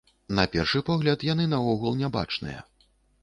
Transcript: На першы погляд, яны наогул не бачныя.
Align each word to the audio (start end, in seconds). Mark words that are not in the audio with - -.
На 0.37 0.45
першы 0.55 0.81
погляд, 0.87 1.25
яны 1.33 1.45
наогул 1.53 1.99
не 2.01 2.11
бачныя. 2.17 2.67